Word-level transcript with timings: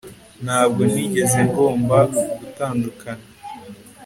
Ntabwo 0.43 0.81
nigeze 0.91 1.37
ngomba 1.49 1.97
gutandukana 2.39 3.25